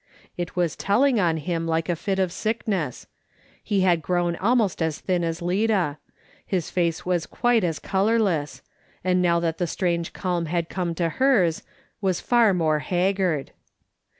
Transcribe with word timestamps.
It 0.35 0.55
was 0.55 0.75
telling 0.75 1.19
on 1.19 1.37
him 1.37 1.67
like 1.67 1.87
a 1.87 1.95
fit 1.95 2.17
of 2.17 2.31
sickness 2.31 3.05
He 3.63 3.81
had 3.81 4.01
grown 4.01 4.35
almost 4.35 4.81
as 4.81 4.99
thin 4.99 5.23
as 5.23 5.43
Lida; 5.43 5.99
his 6.43 6.71
face 6.71 7.05
was 7.05 7.27
quite 7.27 7.63
as 7.63 7.77
colourless; 7.77 8.63
and 9.03 9.21
now 9.21 9.39
that 9.41 9.59
the 9.59 9.67
strange 9.67 10.11
calm 10.11 10.47
had 10.47 10.69
come 10.69 10.95
to 10.95 11.07
hers, 11.09 11.61
was 12.01 12.19
far 12.19 12.51
more 12.51 12.79
haggard. 12.79 13.51